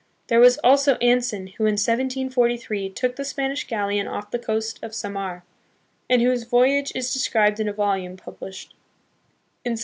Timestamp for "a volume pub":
7.69-8.39